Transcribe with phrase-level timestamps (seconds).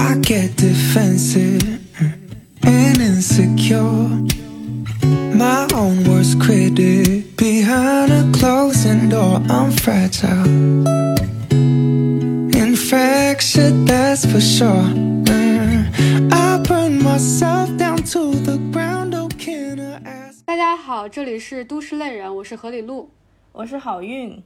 [0.00, 1.62] I get defensive
[2.62, 3.82] and insecure.
[5.36, 9.42] My own worst critic behind a closing door.
[9.50, 10.46] I'm fragile.
[12.56, 14.88] Infectious, that's for sure.
[15.26, 16.32] Mm.
[16.32, 19.14] I burn myself down to the ground.
[19.14, 20.42] Oh, can I ask?
[20.46, 23.10] 大家好，这里是都市类人，我是何里路。
[23.52, 24.42] 我是好运，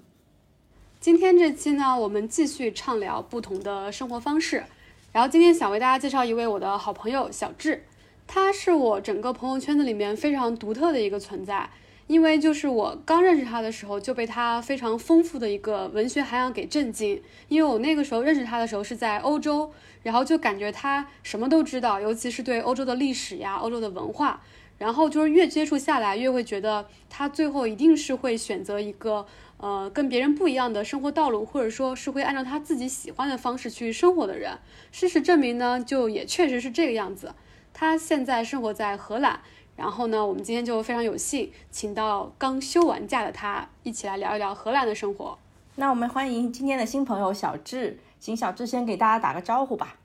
[1.00, 4.64] 今天这期呢，我们继续畅聊不同的生活方式。
[5.14, 7.84] 然后今天想为大家介绍一位我的好朋友小智，
[8.26, 11.70] 他是我整个朋友圈子里面非常独特的一个存在。
[12.08, 17.22] 因为就是我刚认识他的时候，就被他非常丰富的一个文学涵养给震惊。
[17.46, 19.70] 因为我那个时候认识他的时候是在欧洲，
[20.02, 24.42] 然后就感觉他什么都知道，尤其是对欧洲的历史呀、欧洲的文化。
[24.76, 29.24] 然后就是越接触下来，越会觉得他最后一定是会选择一个
[29.56, 34.58] 呃跟别人不一样的生活道路，或者说是会按照他自己喜欢的方式去生活的人。
[34.92, 37.34] 事实证明呢，就也确实是这个样子。
[37.72, 39.40] 他现在生活在荷兰，
[39.76, 45.38] 然后呢，我们今天就非常有幸请到刚休完假的他，一起来聊一聊荷兰的生活。
[45.76, 49.96] 那我们欢迎今天的新朋友小智，请小智先给大家打个招呼吧。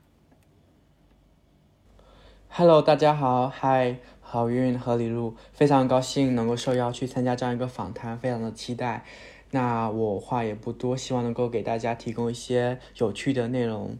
[2.48, 9.04] Hello，大家好，嗨，好运和李路，非常高兴能够受邀去参加这样一个访谈，非常的期待。
[9.52, 13.96] 那我话也不多，希望能够给大家提供一些有趣的内容。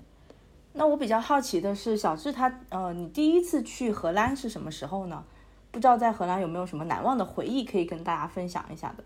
[0.72, 5.24] 那我比较好奇的是，小智他呃，你第一次去荷兰是什么时候呢？
[5.72, 9.02] 不知道在荷兰有没有什么难忘的回忆可以跟大家分享一下的？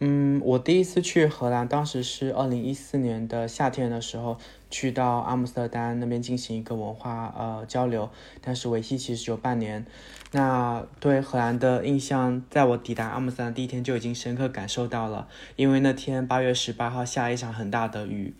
[0.00, 4.36] 嗯，我第一次去荷兰，当时是二零一四年的夏天的时候，
[4.70, 9.86] 去到阿姆斯特丹那边进行一个文化呃交流，但是为期其实有半年。
[10.34, 18.34] 那对荷兰的印象，在我抵达阿姆斯特丹第一天就已经深刻感受到了，因为那天八月十八号下了一场很大的雨，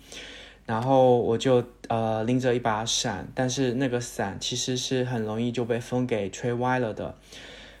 [0.65, 7.15] 然后我就呃拎着一把伞，但是那个伞其实是很容易就被风给吹歪了的。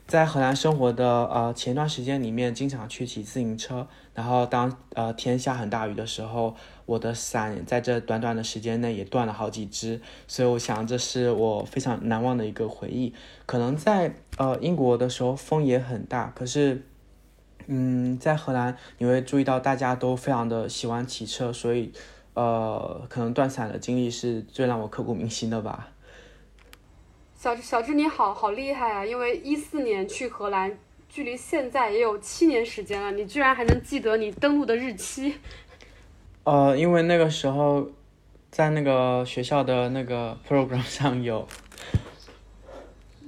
[0.07, 6.55] 在荷兰生活的呃前段时间里面，经常去骑自行车，然后当呃天下很大雨的时候，
[6.85, 13.15] 我的伞在这短短的时间内也断了好几支，所以我想这是我非常难忘的一个回忆。
[13.47, 16.83] 可能在呃英国的时候风也很大，可是
[17.65, 21.91] 嗯在荷兰你会注意到大家都非常的喜欢骑车，所以
[22.35, 25.89] 呃可能断伞的经历是最让我刻骨铭心的吧。
[27.37, 29.05] 小小智你好好厉害啊！
[29.05, 30.75] 因为一四年去荷兰，
[31.07, 35.35] 距离现在也有七年时间了，你居然还能记得你登录的日期。
[36.45, 37.91] 呃，因为那个时候
[38.49, 41.47] 在那个学校的那个 program 上有，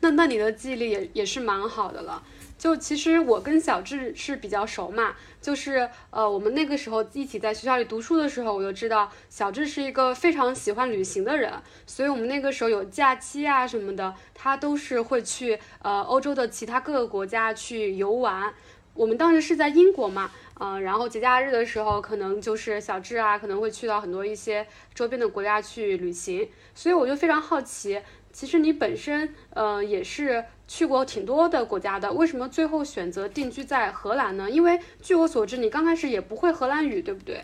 [0.00, 2.22] 那那你的记忆力也也是蛮好的了。
[2.58, 11.52] 就其实我跟小智是比较熟嘛，就是呃我们那个时候一起在学校里读书的时候，我就知道小智是一个非常喜欢旅行的人，
[11.86, 18.52] 所以我们那个时候有假期啊什么的，他都是会去呃欧洲的其他各个国家去游玩。
[18.94, 28.00] 我们当时是在英国嘛，嗯、然后节假日的时候，可能就是小智啊，可能会去到很多一些周边的国家去旅行，所以我就非常好奇，
[28.36, 34.50] 其实你本身呃也是去过挺多的国家的，为什么最后选择定居在荷兰呢？
[34.50, 37.42] 因为据我所知，你刚开始也不会荷兰语，对不对？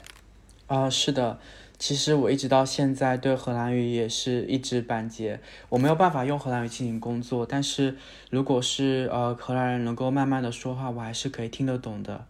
[0.67, 1.39] 啊、是的，
[1.79, 7.97] 其实我一直到现在对荷兰语也是一知半解，我没有办法用荷兰语进行工作，但是
[8.29, 12.27] 如果是呃荷兰人能够慢慢的说话，我还是可以听得懂的。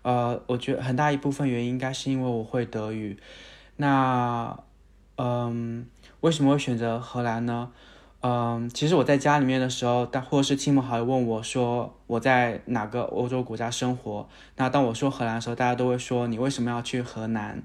[0.00, 3.18] 呃，我觉得很大一部分原因应该是因为我会德语。
[3.76, 4.58] 那，
[5.18, 5.86] 嗯，
[6.22, 7.72] 为什么会选择荷兰呢？
[8.28, 17.62] 嗯，其实我在家里面的时候，但或者是亲朋好友问我说我在哪个欧洲国家生活，那当我说荷兰的时候，大家都会说你为什么要去荷兰？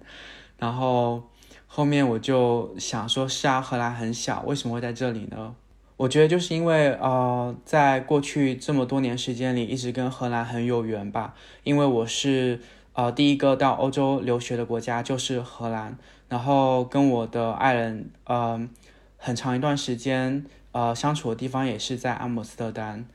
[0.60, 1.24] 然后
[1.66, 5.56] 后面我就想说，是啊，荷兰很小，为什么会在这里呢？
[5.98, 11.34] 我觉得就是因为呃，在过去这么多年时间里，一直跟荷兰很有缘吧。
[11.64, 12.59] 因为我是
[12.94, 15.97] 呃第一个到欧洲留学的国家就是荷兰，
[16.30, 18.70] 然后跟我的爱人呃
[19.18, 23.06] 很长一段时间呃相处的地方也是在阿姆斯特丹。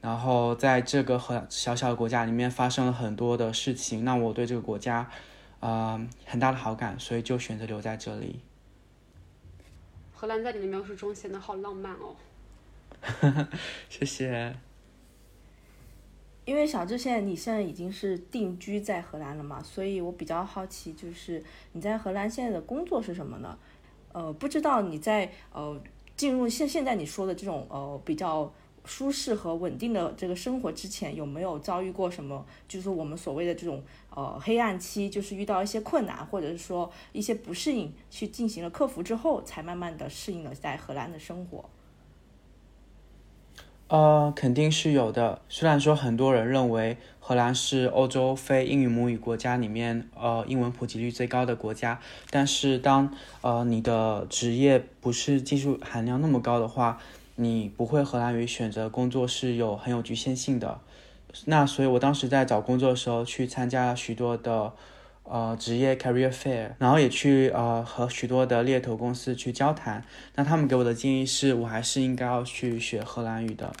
[0.00, 5.10] 然后在这个很小小的国家里面发生了很多的事情，让我对这个国家
[5.60, 8.40] 呃很大的好感，所以就选择留在这里。
[10.12, 12.14] 荷兰在你的描述中显得好浪漫哦。
[13.88, 14.54] 谢谢。
[16.44, 21.42] 因为小智现在你现在已经是定居在荷兰了嘛，所以我比较好奇，就是
[21.72, 23.58] 你在荷兰现在的工作是什么呢？
[24.12, 25.80] 呃，不知道你在呃
[26.16, 28.52] 进入现现在你说的这种呃比较
[28.84, 41.64] 舒适和稳定的这个生活之前，有没有遭遇过什么，就是我们所谓的这种呃黑暗期，就是遇到一些困难，或者是说一些不适应，去进行了克服之后，才慢慢的适应了在荷兰的生活。
[43.88, 45.40] 呃，肯定是有的。
[45.48, 52.00] 虽然说很多人认为荷兰是欧洲非英语母语国家里面呃英文普及率最高的国家，
[52.30, 56.98] 但是当呃你的职业不是技术含量那么高的话，
[57.36, 60.80] 你不会荷兰语选择工作是有很有局限性的。
[61.44, 64.72] 那所以我当时在找工作的时候去参加了许多的
[65.24, 70.04] 呃职业 career fair，然后也去呃和许多的猎头公司去交谈。
[70.36, 73.72] 那他们给我的建议是我还是应该要去学荷兰语的。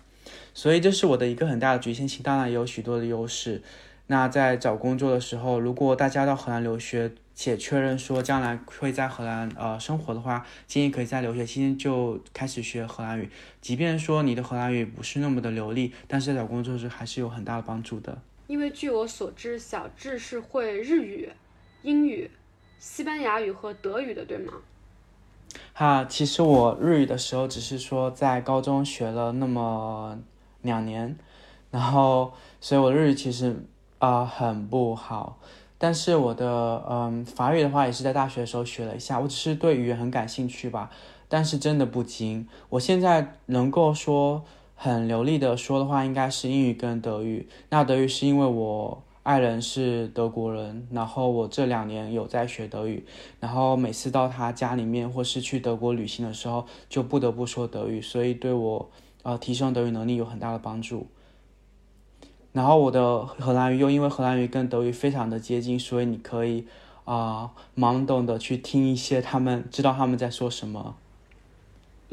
[0.52, 3.62] 所以这是我的一个很大的局限性，当然也有许多的优势。
[4.06, 13.30] 那在找工作的时候，如果大家到荷兰留学且确认说将来会在荷兰呃生活的话，建议可以在留学期间就开始学荷兰语。
[13.60, 18.18] 即便说你的荷兰语不是那么的流利，但是在找工作时还是有很大的帮助的。
[18.46, 21.30] 因为据我所知，小智是会日语、
[21.82, 22.30] 英语、
[22.78, 24.52] 西班牙语和德语的，对吗？
[25.72, 30.18] 哈，其实我日语的时候只是说在高中学了那么
[30.62, 31.16] 两年，
[31.70, 33.64] 然后所以我日语其实。
[34.00, 35.38] 啊，很不好。
[35.78, 39.18] 但是我的嗯法语的话，也是在大学的时候学了一下。
[39.18, 40.90] 我只是对语言很感兴趣吧，
[41.26, 42.46] 但是真的不精。
[42.68, 44.44] 我现在能够说
[44.74, 47.48] 很流利的说的话，应该是英语跟德语。
[47.70, 53.06] 那德语是因为我爱人是德国人，然后我这两年有在学德语，
[53.40, 58.90] 然后每次到他家里面或是去德国旅行的时候，就不得不说德语，所以对我
[59.22, 61.06] 呃提升德语能力有很大的帮助。
[62.52, 66.66] 然后我的荷兰语又因为荷兰语跟德语非常的接近，所以你可以
[67.04, 70.96] 啊懵懂的去听一些他们知道他们在说什么，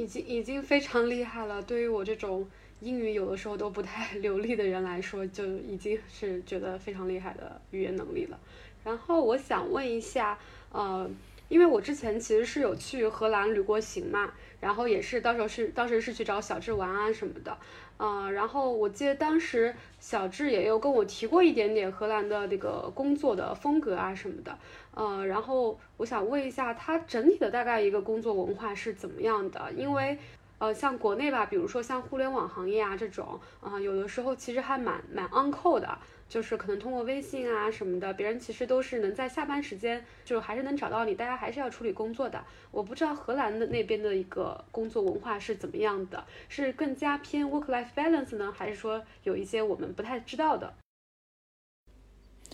[0.01, 1.61] 已经已经非常厉害了。
[1.61, 2.47] 对于我这种
[2.79, 8.39] 英语有的时候都不太 流利的人来说，就已经是觉得非常厉害的语言能力了。
[8.83, 10.37] 然后我想问一下，
[10.71, 11.07] 呃，
[11.49, 17.55] 因为我之前其实是有去荷兰旅过行嘛，然后也是到时候是当时是去找小智玩啊什么的。
[17.97, 24.57] 呃，然后我记得当时小智也有跟我提过一点点荷兰的那个工作的风格啊什么的，
[24.93, 29.71] 呃，然后我想问一下，他整体的大概一个工作文化是怎么样的？
[29.73, 30.17] 因为，
[30.57, 35.97] 呃，像国内吧，比如说像互联网行业啊这种，啊，有的时候其实还蛮蛮 on call 的。
[36.31, 42.41] 就是可能通过微信啊什么的，别人其实都是能在下班时间，就还是能找到你，大家还是要处理工作的。
[42.71, 50.73] 我不知道荷兰的那边的一个工作文化是怎么样的，是更加偏 work-life balance 呢，还是说有一些我们不太知道的？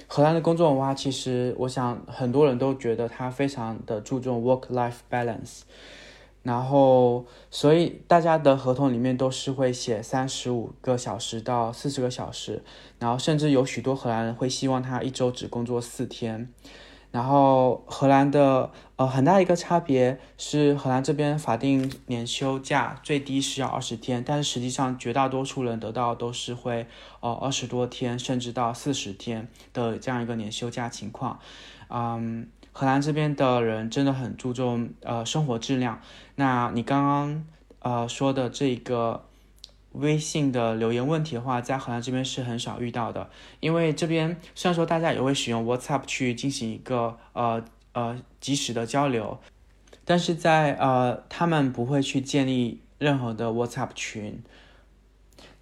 [0.05, 5.61] 荷兰的工作文化其实，我想很多人都觉得他非常的注重 work-life balance。
[6.43, 12.63] 然后，所以大家的合同里面都是会写三十五个小时到四十个小时，
[12.99, 16.47] 然后甚至有许多荷兰人会希望他一周只工作四天。
[17.17, 26.85] 然后荷兰的呃很大一个差别是，荷兰这边法定年休假最低是要二十天，但是实际上绝大多数人得到都是会
[27.21, 31.39] 呃二十多天，甚至到四十天的这样一个年休假情况，
[31.89, 32.47] 嗯。
[32.79, 35.99] 荷兰这边的人真的很注重呃生活质量。
[36.35, 37.45] 那你刚刚
[37.79, 39.23] 呃说的这个
[39.93, 43.29] 微信的留言问题的话，在荷兰这边是很少遇到的，
[43.59, 49.39] 因为这边虽然说大家也会使用 WhatsApp 去进行一个呃呃及时的交流，
[50.05, 54.43] 但是在呃他们不会去建立任何的 WhatsApp 群。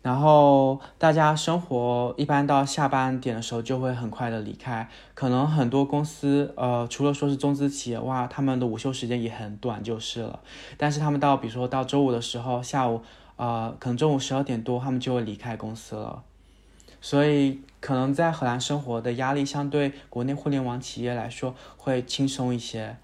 [0.01, 10.41] 然后大家生活一般到下班点的时候就会很快的离开，可能很多公司，呃，除了说是中资企业哇，他们的午休时间也很短就是了。
[10.77, 13.01] 但是他们到比如说到周五的时候，下午，
[13.37, 16.23] 呃，可能中午十二点多他们就会离开公司了。
[17.01, 22.97] 所以可能在荷兰生活的压力相对国内互联网企业来说会轻松一些。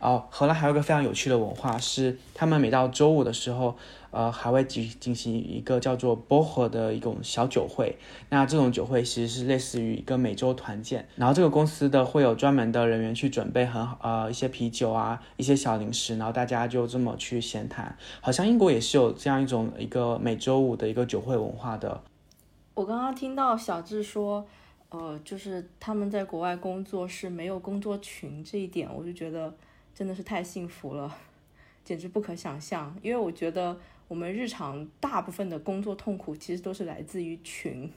[0.00, 3.76] 哦，荷兰还有一个非常有趣的文化是，他们每到周五的时候。
[4.10, 7.96] 呃，还会进进行一个叫做 Boho 的一种小酒会。
[8.30, 17.94] 那这种酒会其实是类似于一个每周团建，然后这个公司的会有专门的人员去准备很好呃一些啤酒啊，一些小零食，然后大家就这么去闲谈。
[18.20, 22.02] 好像英国也是有这样一种一个每周五的一个酒会文化的。
[22.74, 24.46] 我刚刚听到小智说，
[24.88, 29.54] 呃，就是他们在国外工作是没有工作群这一点，我就觉得
[29.94, 31.14] 真的是太幸福了，
[31.84, 32.96] 简直不可想象。
[33.02, 33.76] 因为我觉得。
[34.08, 37.92] 我们日常大部分的工作痛苦，其实都是来自于群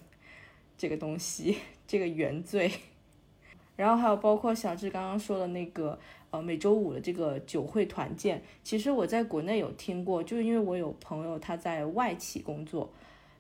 [0.78, 2.70] 这个东西， 这个原罪。
[3.78, 5.98] 然后还有包括小智刚刚说的那个，
[6.30, 12.92] 呃，每周五的这个酒会团建，其实我在国内有听过，就是因为我有朋友他在外企工作，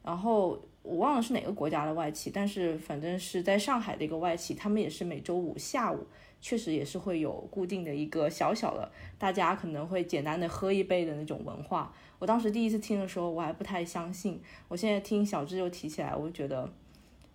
[0.01, 6.07] 然后我忘了是哪个国家的外企，但是反正是在上海的一个外企，他们也是每周五下午，
[6.39, 11.93] 确实也是会有固定的一个小小的，大家可能会简单的喝一杯的那种文化。
[12.21, 16.69] 我当时第一次听的时候，我还不太相信，我现在听小智又提起来，我就觉得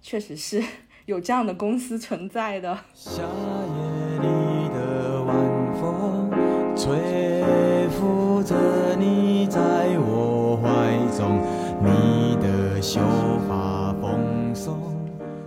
[0.00, 0.62] 确实是
[1.06, 2.72] 有这样的公司存在的。
[2.94, 6.30] 夏夜里的晚风，
[6.76, 11.42] 吹拂着你在我怀中，
[11.82, 13.00] 你的秀
[13.48, 14.78] 发蓬松。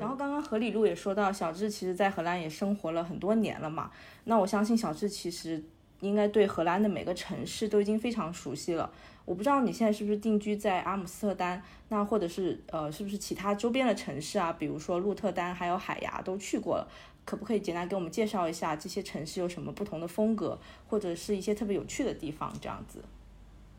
[0.01, 3.89] 然后刚刚何里路也说到，小智其实在荷兰也生活了很多年了嘛。
[4.25, 5.63] 那我相信小智其实
[6.01, 8.91] 应该对荷兰的每个城市都已经非常熟悉了。
[9.25, 16.87] 我不知道你现在是不是定居在阿姆斯特丹，那或者是呃是不是其他周边的城市啊，比如说鹿特丹还有海牙都去过了，
[17.25, 23.03] 可不可以简单给我们介绍一下这些城市有什么不同的风格，或者是一些特别有趣的地方这样子？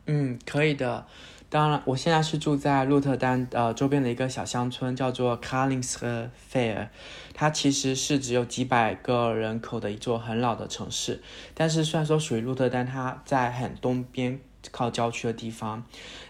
[0.07, 1.05] 嗯，可以的。
[1.49, 6.89] 当然，我现在是住在鹿特丹呃周边的一个小乡村，叫做 c a r l i n g s f a i r
[7.33, 11.21] 它其实是只有几百个人口的一座很老的城市。
[11.53, 14.39] 但是虽然说属于鹿特丹，它在很东边
[14.71, 15.83] 靠郊区的地方。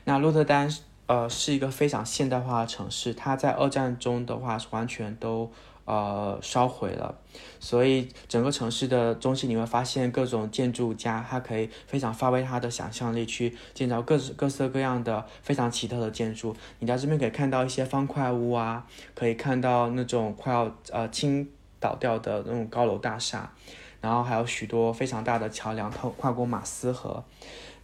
[0.06, 0.68] 那鹿特丹
[1.06, 5.52] 呃是一个非常现代化的城市，它在二战中的话完全都
[5.86, 7.16] 呃烧毁了，
[7.60, 16.56] 所以整个城市的中心你会发现各种建筑家，他可以非常发挥他的想象力去建造各各色各样的非常奇特的建筑。
[16.80, 18.86] 你在这边可以看到一些方块屋啊，
[19.16, 23.52] 可以看到那种快要呃倾倒掉的那种高楼大厦，
[24.00, 27.24] 然后还有许多非常大的桥梁，透跨过马斯河。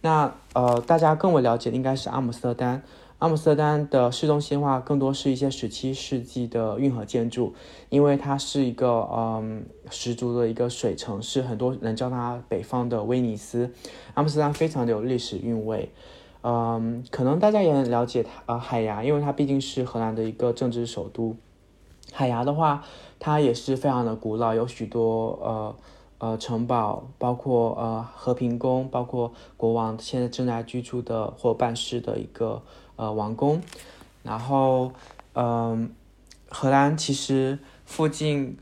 [0.00, 2.82] 那呃，大家更为了解的应该是阿姆斯特丹。
[3.18, 7.52] 阿姆斯特丹的市中心化更多是一些十七世纪的运河建筑，
[7.88, 13.72] 因为它是一个嗯十足的一个水城市，很多人叫它北方的威尼斯。
[14.14, 15.90] 阿姆斯特丹非常的有历史韵味，
[16.42, 21.34] 嗯，可能大家也很了解它呃海牙，因为它毕竟是荷兰的一个政治首都。
[22.12, 22.84] 海牙的话，
[23.18, 25.74] 它也是非常的古老，有许多呃。
[26.20, 32.60] 呃，城堡包括呃和平宫，包括国王现在正在居住的或办事的一个
[32.98, 33.62] 呃王宫，
[34.22, 34.92] 然后
[35.32, 35.90] 嗯，
[36.50, 38.58] 荷兰其实附近，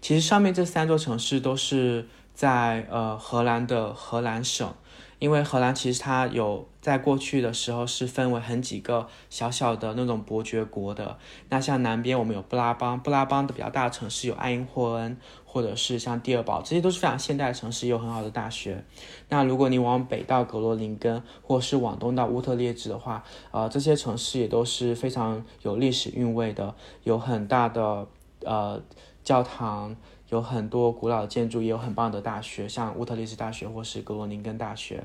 [0.00, 4.72] 其实上面这三座城市都是在呃荷兰的荷兰省。
[5.20, 11.16] 因为荷兰其实它有在过去的时候是分为很几个小小的那种伯爵国的。
[11.48, 18.84] 那像南边我们有布拉邦，布拉邦的比较大的城市有爱因霍恩，或者是像蒂尔堡，这些都是非常现代的城市，有很好的大学。
[19.30, 26.74] 那如果你往北到格罗宁根，或是往东到乌特列支的话，呃，这些城市也都是非常有历史韵味的，
[27.04, 28.06] 有很大的
[28.44, 28.82] 呃
[29.22, 29.96] 教堂。
[30.30, 35.04] 有很多古老的建筑，也有很棒的大学，像乌特列支大学或是格罗宁根大学。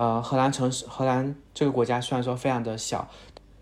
[0.00, 3.06] 呃，荷兰城市，荷兰这个国家虽然说非常的小，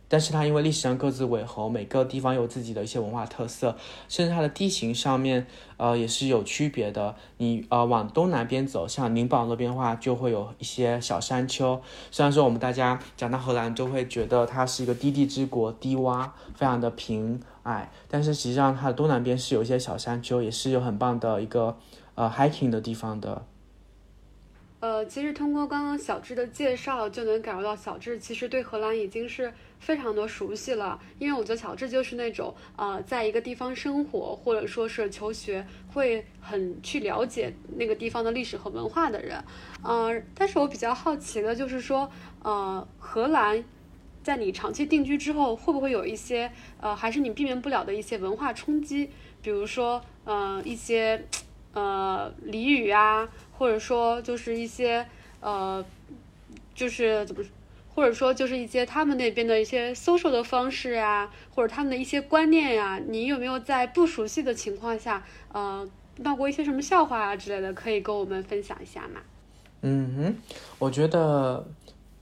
[0.07, 3.75] 但是它因为历史上各自为侯，每个地方有自己的一些文化特色，
[4.09, 7.17] 甚至它的地形上面，呃，也是有区别的。
[7.39, 11.83] 你呃往东南边走，像宁堡那边的话，就会有一些小山丘。
[12.13, 17.41] 虽然说我们大家讲到荷兰，都会觉得它是一个低地之国，低洼，非常的平。
[17.65, 21.77] 矮，但是实际上它的东南边是有一些小山丘，也是有很棒的一个
[22.15, 23.45] 呃 hiking 的地方的。
[24.81, 30.99] 呃，其实通过刚刚小智的介绍，就能感受到小智其实对荷兰已经是非常的熟悉了。
[31.19, 39.43] 因为我觉得小智就是那种呃，在一个地方生活或者说是求学，会很去了解那个地方的历史和文化的人。
[39.83, 42.11] 呃，但是我比较好奇的就是说，
[42.43, 43.65] 呃，荷兰。
[44.21, 49.09] 在你长期定居之后，会不会有一些呃，还是你避免不了的一些文化冲击？
[49.41, 51.25] 比如说，呃，一些
[51.73, 53.27] 呃俚语啊，
[53.59, 55.05] 或者说就是一些
[55.41, 55.85] 呃，
[56.75, 57.43] 就是怎么，
[57.95, 65.87] 或者说就是一些他们那边的一些 social 的方式呀，或者他们的一些观念呀，你有没有在不熟悉的情况下，呃，
[66.19, 69.21] 闹过一些什么笑话啊之类的，可以跟我们分享一下吗？
[69.83, 70.37] 嗯哼，
[70.79, 71.67] 我觉得。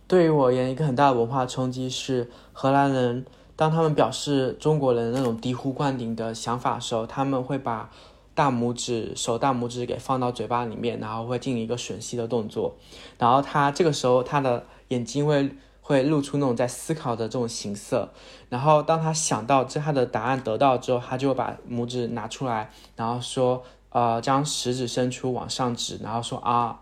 [0.09, 3.27] 对于我而言，一个很大的文化冲击是荷兰人，
[3.57, 7.91] 当他们表示中国人那种醍醐灌顶的想法的时候，他们会把
[8.37, 12.77] 大拇指、手大拇指给放到嘴巴里面，然后会进行一个吮吸的动作。
[13.19, 15.51] 然后他这个时候，他的眼睛会
[15.81, 18.13] 会露出那种在思考的这种形色。
[18.51, 26.81] 然后当他想到这他的答案得到之后，他就把拇指拿出来，然后说，呃，将食指伸出往上指，然后说啊。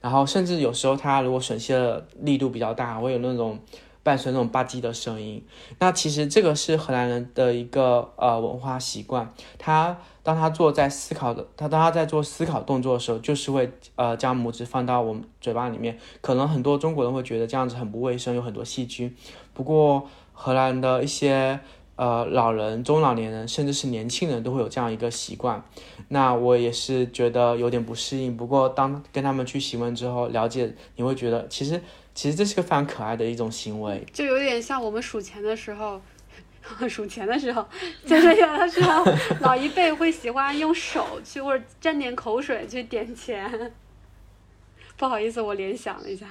[0.00, 3.58] 然后甚至有时候他如果吮吸的力度比较大，会有那种
[4.04, 5.44] 伴随那种吧唧的声音。
[5.80, 9.32] 那其实这个是荷兰人的一个呃文化习惯。
[9.58, 15.98] 他当他做在思考的，他当他在做思考动作的时候，就是会呃将拇指放到我们嘴巴里面。
[16.20, 19.14] 可能很多中国人会觉得这样子很不卫生，有很多细菌。
[19.52, 21.58] 不过荷兰的一些
[21.96, 25.62] 呃老人、中老年人，甚至是年轻人都会有这样一个习惯。
[26.08, 28.36] 那我也是觉得有点不适应。
[28.36, 31.80] 不过当跟他们去询问之后，了解你会觉得，其实
[32.14, 34.04] 其实这是个非常可爱的一种行为。
[34.12, 36.00] 就有点像我们数钱的时候，
[36.88, 37.66] 数钱的时候，
[38.06, 39.04] 就是有的时候
[39.40, 43.72] 老一辈会喜欢用手去或者沾点口水去点钱。
[44.96, 46.26] 不好意思，我联想了一下。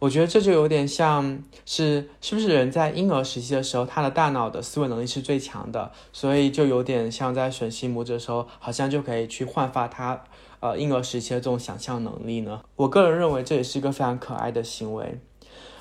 [0.00, 10.22] 我觉得这就有点像是是不是人在婴儿时期的时候，他的大脑的思维能力是最强的，所以就有点像在吮吸拇指的时候，好像就可以去焕发他
[10.60, 12.60] 呃婴儿时期的这种想象能力呢。
[12.76, 15.20] 我个人认为这也是一个非常可爱的行为。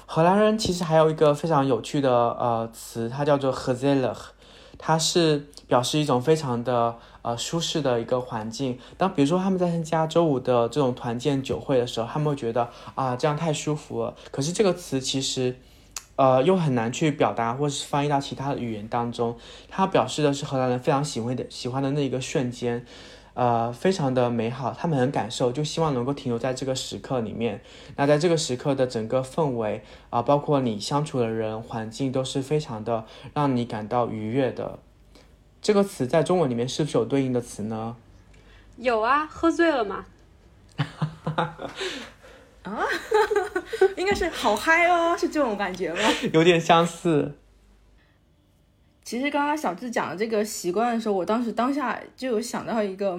[0.05, 4.15] 荷兰人其实还有一个非常有趣的呃词，它叫做 h e z e l e
[4.77, 6.95] 它是表示一种非常的。
[7.23, 8.79] 呃，舒适的一个环境。
[8.95, 14.15] 当比如说他们在参加周五的这种团建酒会的时候，他们会觉得啊，这样太舒服了。
[14.31, 15.59] 可是这个词其实，
[16.15, 19.35] 呃，又很难去表达，或是翻译到其他的语言当中。
[19.67, 22.85] 它表示的是荷兰人非常喜欢的喜欢的那一个瞬间，
[23.37, 24.73] 呃，非常的美好。
[24.73, 27.61] 他们很感受，就希望能够停留在这个时刻里面。
[27.95, 34.79] 那在这个时刻的整个氛围啊，包括你相处的人、环境，都是非常的让你感到愉悦的。
[35.61, 37.95] 这个词在中文里面是不是有对应的词呢？
[38.77, 40.05] 有啊，喝醉了嘛。
[42.63, 42.83] 啊，
[43.97, 45.99] 应该是好嗨哦，是这种感觉吗？
[46.33, 47.35] 有点相似。
[49.07, 53.17] 其实刚刚小智讲的这个习惯的时候，我当时当下就有想到一个，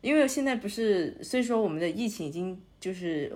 [0.00, 3.32] 因为现在不是虽说我们的疫情已经就是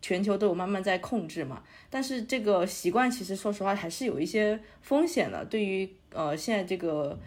[0.00, 5.44] 全球都有慢慢在控制嘛，但是这个习惯其实说实话还是有一些风险的。
[5.44, 7.18] 对于呃现在这个。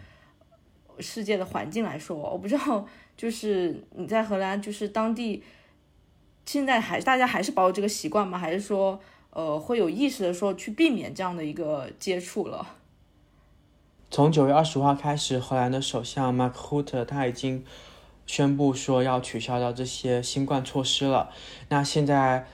[0.98, 5.42] 世界的环境来说，我不知道，就是你在荷兰，就是当地，
[6.46, 8.38] 现在还大家还是保有这个习惯吗？
[8.38, 12.66] 还是说，呃，会有意识的说去避免这样的一个接触了？
[14.10, 17.64] 从九月二十五号开始，荷兰的首相 Mark Rutte 他已经
[18.24, 21.30] 宣布说要取消掉这些新冠措施了。
[21.68, 22.46] 那现在，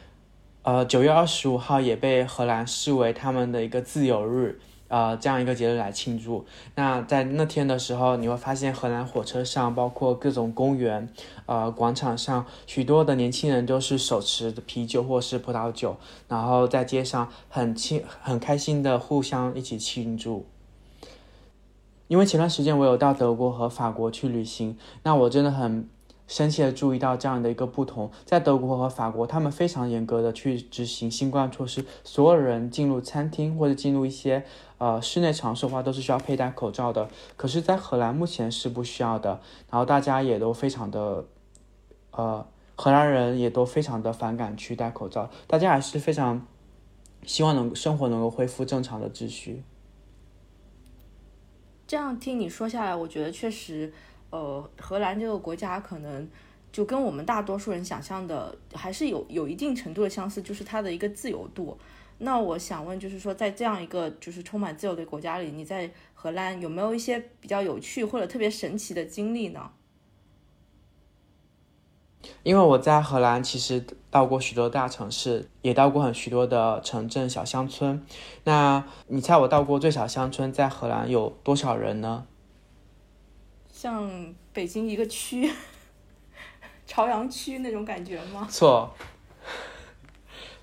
[0.63, 4.61] 呃，九月二十五号也被荷兰视为他们的一个自由日。
[4.89, 6.45] 呃，这样一个节日来庆祝。
[6.75, 11.09] 那在那天的时候，你会发现荷兰火车上，包括各种公园、
[11.47, 15.97] 呃广场上，许多的年轻人都是手持啤酒或是葡萄酒，
[16.29, 20.45] 然后在街上很庆很开心的互相一起庆祝。
[22.13, 25.89] 因为前段时间我有到德国和法国去旅行，那我真的很。
[26.29, 34.43] 深切的注意到这样的一个不同，在德国和法国，他们非常严格的去执行新冠措施，所有人进入餐厅或者进入一些
[34.79, 37.09] 呃室内场所的话，都是需要佩戴口罩的。
[37.37, 41.25] 可是，在荷兰目前是不需要的，然后大家也都非常的，
[42.13, 42.47] 呃，
[42.77, 46.47] 荷兰人也都非常的反感去戴口罩，大家还是非常
[47.25, 49.65] 希望能生活能够恢复正常的秩序。
[51.93, 53.93] 这样听你说下来，我觉得确实。
[54.31, 56.27] 呃，荷兰这个国家可能
[56.73, 61.77] 就跟我们大多数人想象的还是有有一定程度的相似，就是它的一个自由度。
[62.17, 69.71] 那我想问，就是说在这样一个就是充满自由的国家里，你在荷兰有没有一些比较有趣或者特别神奇的经历呢？
[72.43, 78.05] 因为我在荷兰其实到过许多大城市，也到过很许多的城镇小乡村。
[78.45, 82.27] 那你猜我到过最小乡村在荷兰有多少人呢？
[83.73, 85.51] 像北京一个区，
[86.87, 88.47] 朝阳区那种感觉吗？
[88.51, 88.93] 错，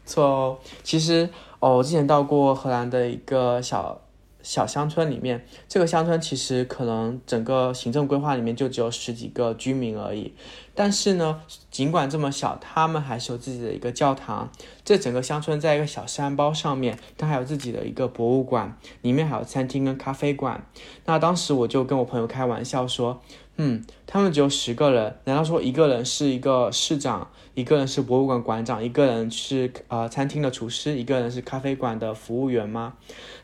[0.06, 0.60] 错哦。
[0.84, 4.02] 其实哦，我之前到过荷兰的一个小。
[4.42, 10.34] 小乡村里面，这个乡村其实可能整个行政规划里面就只有十几个居民而已。
[10.80, 14.50] 但是呢，尽管这么小，他们还是有自己的一个教堂。
[14.86, 20.66] 这整个乡村在一个小山包上面，它还有自己的一个博物馆，里面还有餐厅跟咖啡馆。
[21.04, 23.22] 那当时我就跟我朋友开玩笑说
[23.58, 32.94] ：“嗯，他们只有十个人，难道说一个人是一个市长，一个人是博物馆馆长，一个人是呃餐厅的厨师，一个人是咖啡馆的服务员吗？”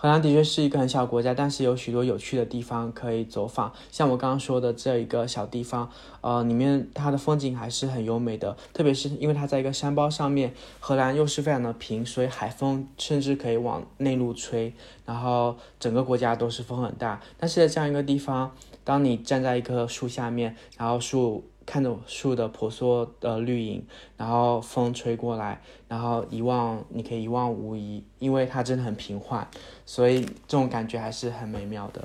[0.05, 3.73] 荷兰的确是一个很小国家，但是有许多有趣的地方可以走访。
[3.91, 5.91] 像我刚刚说的这一个小地方，
[6.21, 14.75] 呃，里面它的风景还是很优美的，特别是因为它在一个山包上面，荷兰又是非常的平，所以海风甚至可以往内陆吹，
[15.07, 17.19] 然后整个国家都是风很大。
[17.39, 21.45] 但是在这样一个地方，当你站在一棵树下面，然后树。
[21.67, 23.83] 看着树的婆娑的绿影，
[24.19, 29.49] 然后风吹过来，然后一望你可以一望无遗，因为它真的很平缓，
[29.87, 32.05] 所以这种感觉还是很美妙的。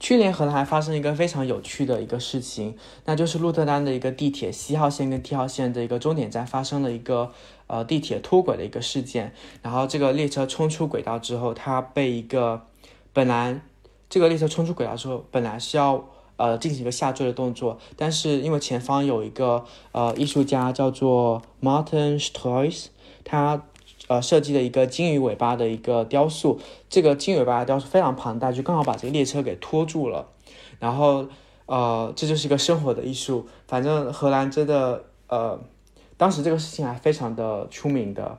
[0.00, 7.32] 去年荷兰还发生一个非常有趣的一个事情，那就是鹿特丹的一个地铁西号线跟 T 号线的一个终点站发生了一个
[7.68, 12.62] 呃地铁脱轨的一个事件，然后这个列车冲出轨道之后，它被一个
[13.12, 13.60] 本来
[14.08, 22.86] 这个列车冲出轨道之后，本来是要呃进行一个下坠的动作，但是因为前方有一个呃艺术家叫做 Martin Strauss，
[23.24, 23.62] 他
[24.08, 26.58] 呃设计的一个鲸鱼尾巴的一个雕塑，
[26.90, 30.26] 这个鲸尾巴的雕塑非常庞大，就刚好把这个列车给拖住了。
[30.80, 31.26] 然后
[31.66, 35.60] 呃这就是一个生活的艺术，反正荷兰真的呃
[36.16, 38.38] 当时这个事情还非常的出名的，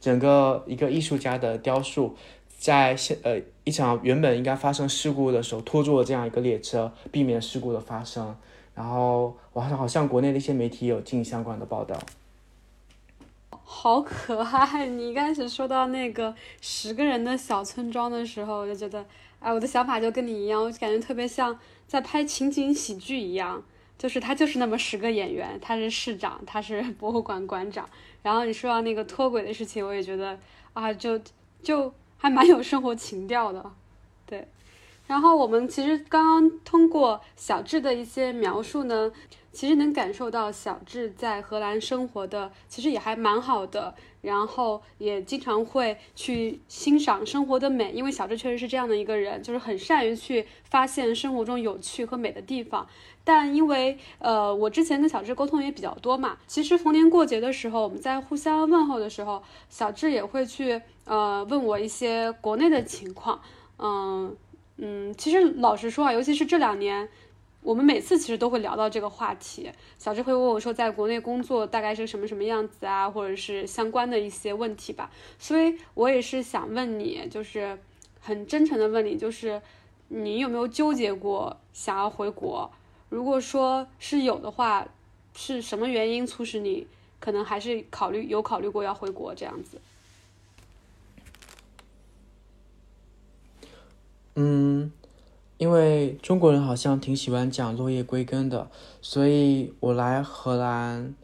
[0.00, 2.16] 整个一个艺术家的雕塑。
[2.58, 8.36] 在现呃一场原本应该发生事故的时候拖住了这样一个列车，避免事故的发生。
[8.74, 11.98] 然后我好像国内的一些媒体有进相关的报道。
[13.72, 14.86] 好可爱！
[14.90, 19.06] 你一开始说到那个十个人的小村庄的时候，我就觉得，
[19.38, 21.56] 哎，我的想法就跟你一样，我就感觉特别像
[21.86, 23.62] 在拍情景喜剧一样，
[23.96, 27.88] 就是他就是那么十个演员，他是市长，他是博物馆馆长。
[28.22, 30.38] 然后你说到那个脱轨的事情，我也觉得
[30.72, 31.18] 啊，就
[31.62, 31.94] 就。
[32.22, 33.72] 还蛮有生活情调的，
[34.26, 34.46] 对。
[35.10, 39.10] 然后我们其实刚刚通过小智的一些描述呢，
[39.50, 52.86] 其实能感受到小智在荷兰生活的其实也还蛮好的，然后也经常会去欣赏生活的美，因为小智确实是这样的一个人，就是很善于去发现生活中有趣和美的地方。
[53.24, 63.40] 但因为呃，我之前跟小智沟通也比较多嘛，其实逢年过节的时候，我们在互相问候的时候，小智也会去呃问我一些国内的情况，
[63.78, 64.36] 嗯
[64.82, 67.06] 嗯，其实老实说啊，尤其是这两年，
[67.60, 69.70] 我们每次其实都会聊到这个话题。
[69.98, 75.10] 小智会问我说，在国内工作大概是什么什么样子啊，或者是相关的一些问题吧。
[75.38, 77.78] 所以我也是想问你，就是
[78.20, 79.60] 很真诚的问你，就是
[80.08, 82.70] 你有没有纠结过想要回国？
[83.10, 84.88] 如果说是有的话，
[85.36, 86.86] 是什么原因促使你
[87.18, 89.78] 可能还是考虑有考虑过要回国这样子？
[94.42, 94.90] 嗯，
[95.58, 98.70] 因为中国人好像挺喜欢讲落叶归根的，
[99.02, 101.14] 所以我来荷兰。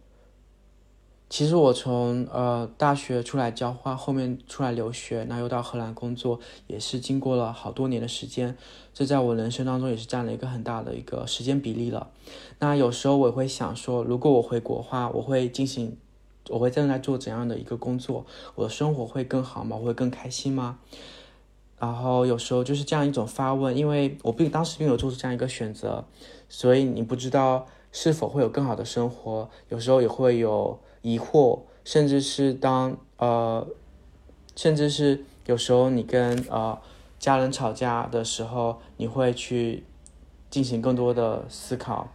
[1.30, 8.54] 其实我从呃大学出来交换，后面出来留学，然后又到荷兰工作，也是经过了好多年的时间。
[8.92, 12.10] 这在我人生当中也是占了一个很大的一个时间比例了。
[12.58, 15.96] 那有时候我会想说，如果我回国的话，我会进行，
[16.50, 18.26] 我会正在做怎样的一个工作？
[18.56, 19.76] 我的生活会更好吗？
[19.76, 20.78] 我会更开心吗？
[21.78, 26.04] 然后有时候就是这样一种发问，因为我并当时并没有做出这样一个选择，
[26.48, 29.48] 所以你不知道是否会有更好的生活。
[29.68, 30.78] 有时候也会有。
[31.02, 33.64] 疑惑，甚至是当呃，
[34.56, 36.76] 甚至是有时候你跟呃
[37.20, 39.84] 家人吵架的时候，你会去
[40.50, 42.08] 进行更多的思考。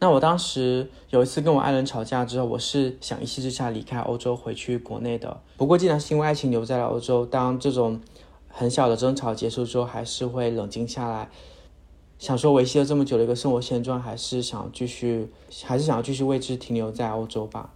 [0.00, 5.40] 那我当时有一次跟我爱人吵架之后，我是想一气之下离开欧洲，回去国内的。
[5.56, 8.00] 不过既然是因为爱情留在了欧洲，当这种
[8.50, 11.30] 很小的争吵结束之后，还是会冷静下来。
[12.18, 15.30] 想说维系了这么久的一个生活现状，还是想继续，
[15.64, 17.72] 还是想要继续为之停留在欧洲吧。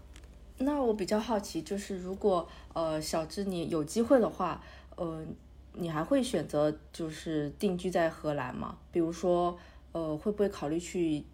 [0.58, 4.62] 那我比较好奇，就是如果呃小智你有机会的话，
[4.96, 5.22] 呃，
[5.72, 8.76] 你还会选择就是定居在荷兰吗？
[8.92, 9.56] 比如说
[9.92, 11.24] 呃会不会考虑去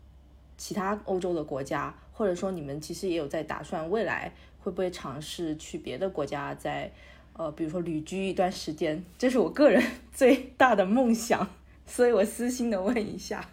[0.57, 6.93] 其他欧洲的国家，或者说你们其实也有在打算未来会不会尝试去别的国家，在
[7.35, 9.05] 呃比如说旅居一段时间？
[9.19, 11.49] 这是我个人 最大的梦想。
[11.87, 13.49] 所以我私心的问一下，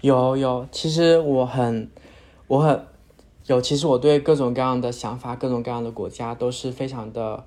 [0.00, 1.88] 有有，其实我很，
[2.48, 2.84] 我很
[3.46, 7.44] 有，其实我对各种各样的想法，各种各样的国家都是非常的，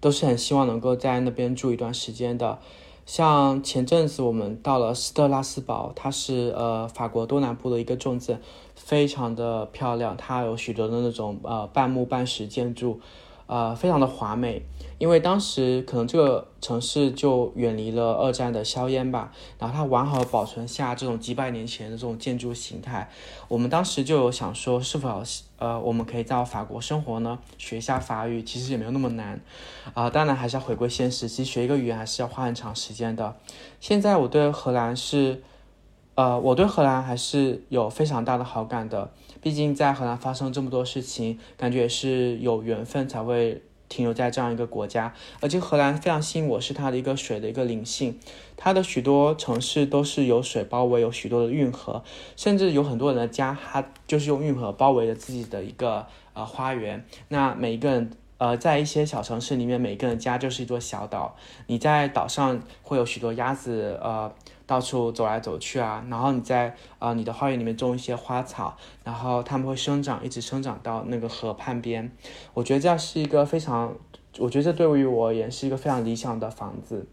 [0.00, 2.58] 都是很希望能够在那边住一段时间的。
[3.04, 8.40] 像前阵子我们到了斯特拉斯堡，它是呃法国东南部的一个重镇，
[8.84, 13.00] 非常的漂亮，它有许多的那种呃半木半石建筑。
[13.46, 14.62] 呃，非常的华美，
[14.96, 23.10] 因为当时可能这个城市就远离了二战的硝烟吧，然后它完好保存下这种几百年前的这种建筑形态。
[23.48, 25.22] 我们当时就有想说，是否
[25.58, 27.38] 呃我们可以在法国生活呢？
[27.58, 29.38] 学一下法语，其实也没有那么难
[29.92, 30.08] 啊。
[30.08, 33.36] 当然还是要回归现实，其实学一个语言还是要花很长时间的。
[33.78, 35.42] 现在我对荷兰是，
[36.14, 39.10] 呃，我对荷兰还是有非常大的好感的。
[39.42, 45.12] 毕竟在荷兰发生这么多事情，感觉也是有缘分才会停留在这样一个国家。
[45.40, 48.18] 而且荷兰非常吸引我，是它的一个水的一个灵性，
[48.56, 52.02] 它的许多城市都是有水包围，有许多的运河，
[52.36, 57.04] 甚至有很多人的家，它就是用运河包围了自己的一个呃花园。
[57.28, 61.36] 那每一个人呃，在一些小城市里面，每个人家就是一座小岛。
[61.66, 64.32] 你在岛上会有许多鸭子，呃，
[64.66, 66.04] 到处走来走去啊。
[66.08, 72.10] 然后你在呃你的花园里面种一些花草，然后它们会生长，一直生长到那个河畔边。
[72.52, 73.94] 我觉得这样是一个非常，
[74.38, 77.06] 我觉得这对于我而言是一个非常理想的房子。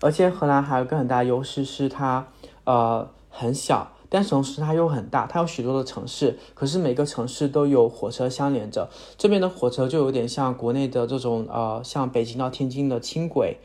[0.00, 2.26] 而且荷兰还有一个很大优势是它，
[2.64, 3.92] 呃，很小。
[4.12, 8.90] 但同时它又很大，它有许多的城市，可是每个城市都有火车相连着。
[9.16, 13.58] 这边的火车就有点像国内的这种呃，像北京到天津的轻轨，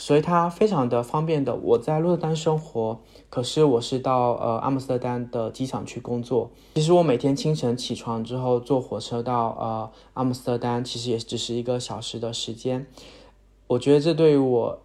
[0.00, 1.54] 所以它非常的方便的。
[1.54, 6.50] 我在鹿特丹生活，可是我是到呃阿姆斯特丹的机场去工作。
[6.74, 12.86] 其实我每天清晨起床之后坐火车到呃阿姆斯特丹，其实也只是一个小时的时间。
[13.66, 14.80] 我觉得这对于我。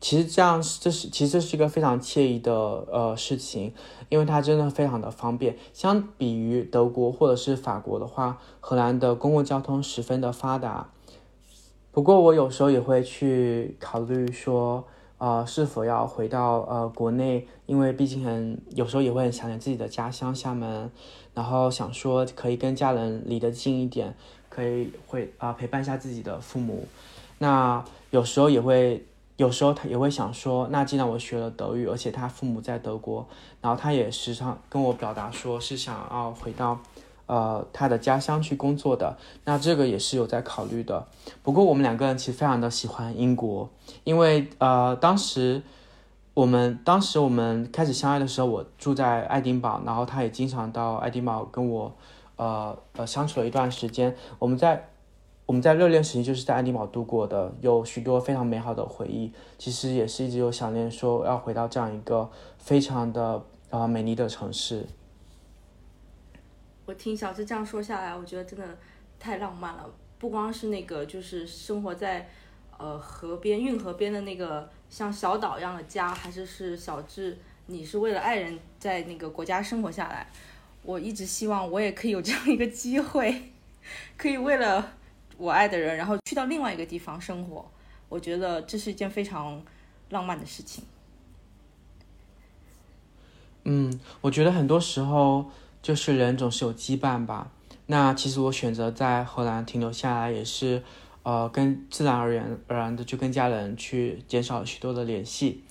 [0.00, 3.72] 其实这样，这是其实这是一个非常惬意的呃事情，
[4.10, 5.56] 因为它真的非常的方便。
[5.72, 10.90] 相比于德国或者是法国的话，荷兰的公共交通十分的发达。
[11.94, 14.84] 不过我有时候也会去考虑说，
[15.18, 20.90] 呃，是否要回到呃国内，因为毕竟很有时候也会很想念自己的家乡厦门，
[21.32, 24.12] 然后想说可以跟家人离得近一点，
[24.48, 26.84] 可以会啊陪伴一下自己的父母。
[27.38, 29.06] 那有时候也会。
[29.36, 33.26] 有时候他也会想说，那既然我学了德语，而且他父母在德国，
[33.60, 36.78] 然后他也时常跟我表达说是想要回到，
[37.26, 39.16] 呃，他的家乡去工作的。
[39.44, 41.06] 那这个也是有在考虑的。
[41.42, 43.68] 不过我们两个人其实非常的喜欢英国，
[44.04, 45.62] 因为呃，当时
[46.34, 51.92] 我们当时我们开始相爱的时候，我住在爱丁堡，然后他也经常到爱丁堡跟我，
[52.36, 54.14] 呃呃相处了一段时间。
[54.38, 54.88] 我们在。
[55.46, 59.30] 我们在热恋时期就是在爱丁堡度过的，有许多非常美好的回忆。
[59.58, 64.86] 其实也是一直有想念，说要回到这样一个非常的啊美丽的城市。
[66.86, 68.78] 我听小智这样说下来，我觉得真的
[69.18, 69.88] 太浪漫了。
[70.18, 72.28] 不光是那个，就是生活在
[72.78, 80.26] 呃河边、运河边的那个像小岛一样的家，还是是小智，你是为了爱人在那个国家生活下来。
[80.82, 83.52] 我一直希望我也可以有这样一个机会，
[84.16, 84.94] 可以为了。
[85.36, 87.68] 我爱的人，然后去到另外一个地方生活，
[88.08, 89.60] 我觉得这是一件非常
[90.10, 90.84] 浪漫的事情。
[93.64, 95.50] 嗯，我觉得很多时候
[95.84, 97.52] 就是人总是有羁绊吧。
[97.84, 100.82] 那其实我选择在荷兰停留下来，也是
[101.24, 105.62] 呃，跟自然而然而然的就跟家人去减少了许多的联系。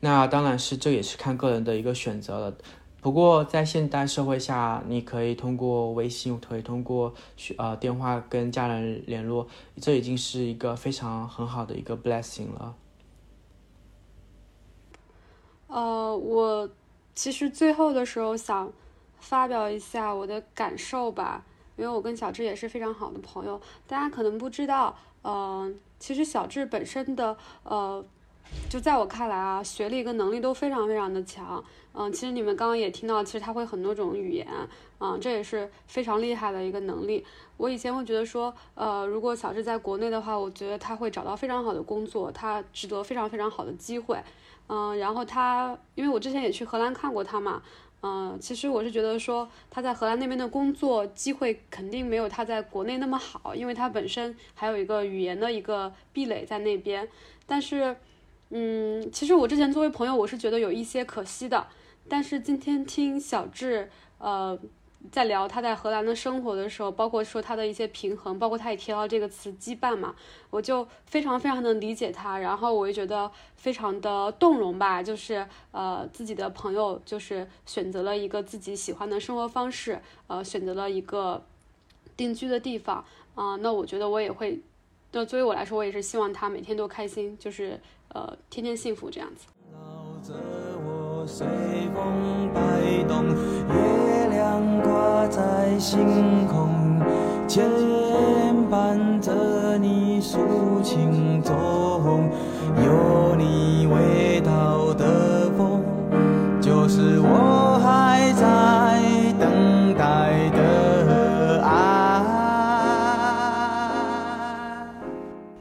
[0.00, 2.54] 那当然是这也是看个人的一个选择了。
[3.00, 7.14] 不过，在现代社会下，你可以通过微信，可以通过
[7.56, 9.48] 呃电话跟家人联络，
[9.80, 12.74] 这已经是一个非常很好的一个 blessing 了。
[15.68, 16.68] 呃，我
[17.14, 18.70] 其实最后的时候想
[19.22, 21.42] 发表一下我的感受吧，
[21.76, 23.58] 因为我跟小智也是非常好的朋友。
[23.86, 28.04] 大家可能不知道，嗯，其实小智本身的呃。
[28.68, 31.64] 就在我看来啊，学历跟能力都非常非常的强。
[31.94, 34.46] 嗯，其实你们刚刚也听到，其实他会很多种语言，
[34.98, 37.24] 嗯，这也是非常厉害的一个能力。
[37.56, 44.22] 我以前会觉得说，呃，如果小智在国内的话，我觉得他会找到非常好的工作，他值得非常非常好的机会。
[44.68, 47.62] 嗯，然后他，因为我之前也去荷兰看过他嘛，
[48.02, 57.08] 嗯，其实我是觉得说他在荷兰那边的工作机会肯定没有他在国内那么好，因为他本身还有一个语言的一个壁垒在那边，
[57.46, 57.96] 但是。
[58.54, 61.66] 嗯，其实我之前作为朋友，我是觉得有一些可惜的。
[62.06, 63.88] 但是今天听小智，
[64.18, 64.58] 呃，
[65.10, 70.14] 在聊他在荷兰的生活的时候，包括说他的一些平衡，包括他也提到这个词羁绊嘛，
[70.50, 72.38] 我就非常非常的理解他。
[72.38, 81.42] 然后我也觉得非常的动容吧，就是呃自己的朋友就是选择了一个自己喜欢的生活方式，呃选择了一个
[82.16, 83.56] 定居的地方啊。
[83.56, 84.60] 那我觉得我也会，
[85.12, 87.80] 那作为我来说，我也是希望他每天都开心，就是。
[88.14, 89.46] 呃，天天幸福这样子
[91.26, 91.46] 随
[91.94, 94.01] 风摆动。
[94.82, 97.00] 挂在星空，
[97.48, 97.64] 牵
[98.70, 102.28] 绊着你抒情中，
[102.84, 105.82] 有你味道的风，
[106.60, 108.42] 就是我还在
[109.38, 112.22] 等待的爱。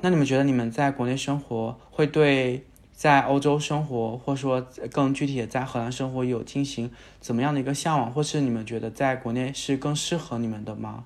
[0.01, 1.75] 那你们觉得你们在国内生活？
[1.91, 2.65] 会对
[3.01, 4.61] 在欧洲生活，或者说
[4.91, 11.05] 更具体的在荷兰生活有进行怎么样的一个向往，或是你们觉得在国内是更适合你们的吗？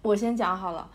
[0.00, 0.90] 我先讲好了，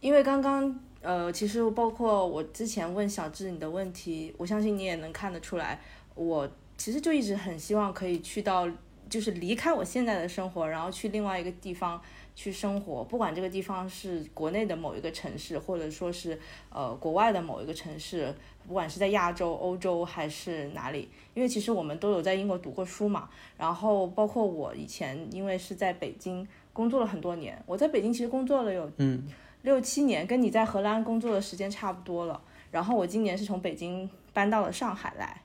[0.00, 5.78] 因为刚刚呃，其实包括我之前问小智你的问题，我相信你也能看得出来，
[6.14, 6.48] 我
[6.78, 8.66] 其实就一直很希望可以去到，
[9.10, 12.00] 就是离开我现在的生活，然后去另外一个地方
[12.34, 16.38] 去生活，不管这个地方是国内的某一个城市，或者说是
[16.70, 18.34] 呃国外的某一个城市，
[18.66, 23.28] 不管是在亚洲、欧洲还是哪里，因为其实我们都有在英国读过书嘛。
[23.56, 29.22] 然后包括我以前因为是在北京工作了很多年，我在北京其实工作了有嗯
[29.62, 32.40] 六七年，跟你在荷兰工作的时间差不多了。
[32.72, 35.40] 然后我今年是从北京搬到了上海来，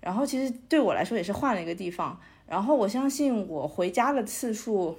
[0.00, 2.20] 然后其实对我来说也是换了一个地方。
[2.46, 4.98] 然后我相信我回家的次数，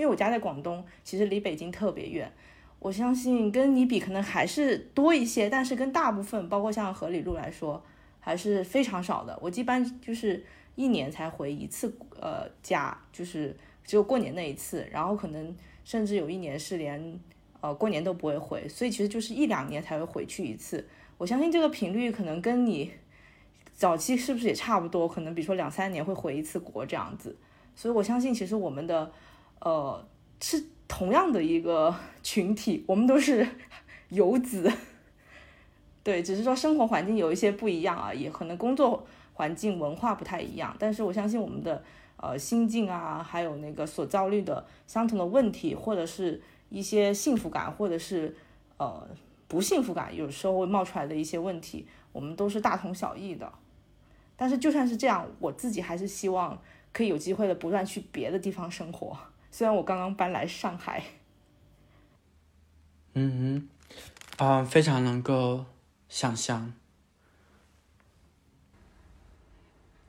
[0.00, 2.32] 因为我家在广东，其实离北京特别远。
[2.78, 7.84] 我相信跟你比可能还是多一些，但是跟大部分，包括像河里路来说，
[8.18, 9.38] 还是非常少的。
[9.42, 10.42] 我一般就是
[10.74, 17.20] 一年才回一次呃家，就是只有过年那一次，然后可能甚至有一年是连
[17.60, 20.88] 呃过年都不会回，所以其实就是一两年才会回去一次。
[21.18, 22.90] 我相信这个频率可能跟你
[23.74, 25.06] 早期是不是也差不多？
[25.06, 27.36] 可能比如说两三年会回一次国这样子。
[27.76, 29.10] 所以我相信其实我们的
[29.60, 30.04] 呃
[30.40, 33.46] 是同样的一个 群体，我们都是
[34.10, 34.70] 游子。
[36.02, 40.74] 对，只是说生活环境有一些不一样而已，可能工作环境、文化不太一样。
[40.78, 41.84] 但是我相信我们的
[42.16, 48.34] 呃心境啊，还有那个所遭遇的相同的问题，或者是一些幸福感，或者是
[48.78, 49.06] 呃
[49.46, 53.52] 不幸福感，有时候会冒出来的一些问题，我们都是大同小异的。
[54.36, 56.58] 但是就算是这样，我自己还是希望
[56.94, 59.14] 可以有机会的不断去别的地方生活。
[59.50, 61.02] 虽然我刚刚搬来上海，
[63.14, 63.68] 嗯
[64.38, 65.64] 哼，啊、非常能够
[66.08, 66.72] 想象。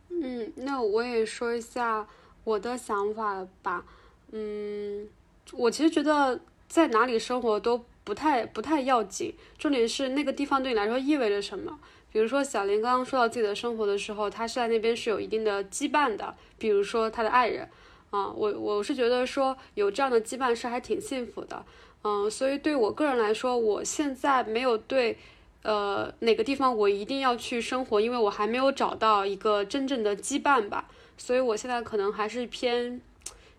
[0.10, 2.08] 嗯，那我也说一下
[2.43, 3.84] 我的想法吧。
[4.32, 5.08] 嗯，
[5.51, 11.80] 我其实觉得在哪里生活都不太不太要紧，重点是那个地方对你来说意味着什么。
[12.12, 17.67] 比如说小林刚刚说到自己的生活的时候，他是在那边是有一定的羁绊的，比如说他的爱人。
[18.12, 21.65] 啊，我我是觉得说有这样的羁绊是还挺幸福的。
[22.04, 25.17] 嗯，所以对我个人来说，我现在没有对。
[25.63, 33.00] 呃，哪个地方我一定要去生活，因为我还没有找到一个真正的羁绊吧，所以我现在可能还是偏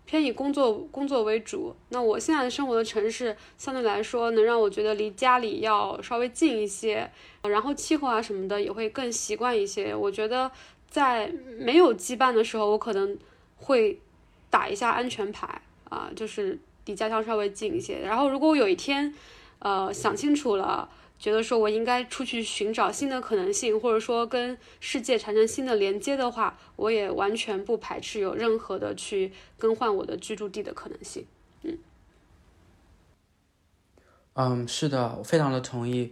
[0.05, 1.73] 偏以工作工作为主。
[1.91, 7.09] 那我现在生活的城市相对来说能让我觉得离家里要稍微近一些，
[7.43, 9.95] 然后气候啊什么的也会更习惯一些。
[9.95, 10.51] 我觉得
[10.89, 13.17] 在没有羁绊的时候，我可能
[13.55, 13.97] 会
[14.53, 17.99] 打一下安全牌啊，就是离家乡稍微近一些。
[17.99, 19.11] 然后如果我有一天
[19.59, 20.87] 呃想清楚了。
[21.19, 31.25] 觉得说我应该出去寻找新的可能性，或者说跟世界产生新的连接的话，我也完全不排斥有任何的去更换我的居住地的可能性。
[31.61, 31.77] 嗯，
[34.33, 36.11] 嗯，是的，我非常的同意。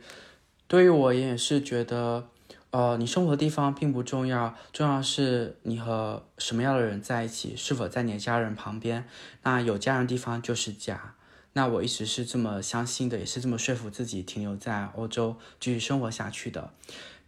[0.69, 2.29] 对于我也是觉得，
[2.71, 9.05] 呃，你生活的地方并不重要，重要是你和什么样的人在一起，是否在你的家人旁边。
[9.43, 11.15] 那有家人地方就是家。
[11.53, 16.71] 那我一直是这么相信的，也是这么说服自己停留在欧洲继续生活下去的。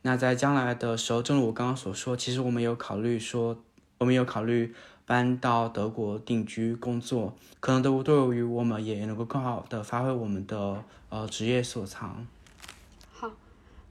[0.04, 3.62] 那在将来的时候，正如我刚刚所说，其实我们有考虑说，
[3.98, 4.74] 我们有考虑
[5.06, 12.26] 搬到德国定居工作，可能德国对于我们也能够更好的发挥我们的呃职业所长。
[13.12, 13.30] 好，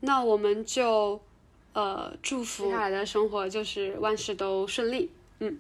[0.01, 1.21] 那我们就
[1.73, 5.11] 呃祝福接下来的生活就是万事都顺利。
[5.41, 5.59] 嗯，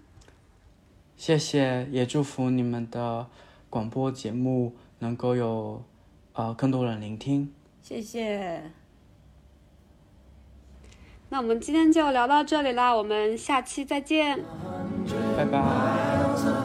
[1.16, 3.26] 谢谢，也祝福你们的。
[3.72, 5.82] 广播节目能够有
[6.34, 8.70] 呃更多人聆听，谢谢。
[11.30, 14.38] 那我们今天就聊到这里啦，我们下期再见，
[15.34, 16.61] 拜拜。